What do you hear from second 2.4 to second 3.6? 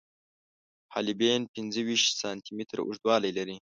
متره اوږدوالی لري.